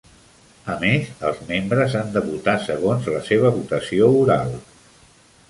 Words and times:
A 0.75 0.77
més, 0.83 1.11
els 1.29 1.43
membres 1.49 1.97
han 1.99 2.09
de 2.15 2.23
votar 2.31 2.57
segons 2.65 3.11
la 3.17 3.21
seva 3.29 3.53
votació 3.61 4.11
oral. 4.25 4.59